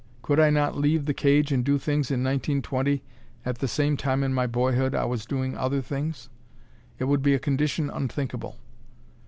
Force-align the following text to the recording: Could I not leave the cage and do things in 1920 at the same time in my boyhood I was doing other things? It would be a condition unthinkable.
Could 0.23 0.39
I 0.39 0.49
not 0.49 0.75
leave 0.75 1.05
the 1.05 1.13
cage 1.13 1.51
and 1.51 1.63
do 1.63 1.77
things 1.77 2.09
in 2.09 2.21
1920 2.23 3.03
at 3.45 3.59
the 3.59 3.67
same 3.67 3.95
time 3.97 4.23
in 4.23 4.33
my 4.33 4.47
boyhood 4.47 4.95
I 4.95 5.05
was 5.05 5.27
doing 5.27 5.55
other 5.55 5.79
things? 5.83 6.27
It 6.97 7.03
would 7.03 7.21
be 7.21 7.35
a 7.35 7.39
condition 7.39 7.91
unthinkable. 7.91 8.57